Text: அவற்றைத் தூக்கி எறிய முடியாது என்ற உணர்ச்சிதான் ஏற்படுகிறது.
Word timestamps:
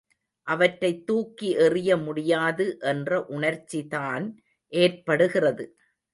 அவற்றைத் 0.47 1.05
தூக்கி 1.07 1.57
எறிய 1.57 2.03
முடியாது 2.03 2.77
என்ற 2.79 3.19
உணர்ச்சிதான் 3.29 4.25
ஏற்படுகிறது. 4.73 5.65